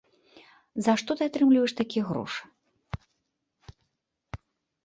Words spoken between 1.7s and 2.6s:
такія грошы?